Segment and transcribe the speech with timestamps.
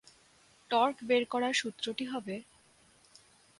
[0.69, 2.35] torque বের করার সূত্রটি হবে